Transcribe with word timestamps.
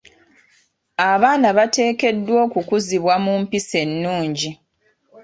Abaana 1.11 1.47
bateekeddwa 1.57 2.37
okukuzibwa 2.47 3.15
mu 3.23 3.33
mpisa 3.41 3.75
ennungi. 3.85 4.49